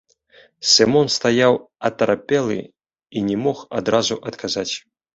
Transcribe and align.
Сымон 0.71 1.07
стаяў 1.17 1.53
атарапелы 1.91 2.59
і 3.17 3.27
не 3.31 3.37
мог 3.45 3.57
адразу 3.83 4.23
адказаць. 4.31 4.71